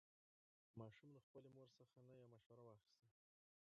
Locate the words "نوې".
2.09-2.25